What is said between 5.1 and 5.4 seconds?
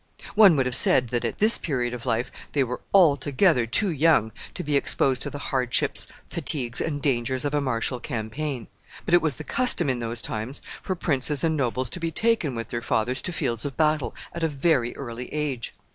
to the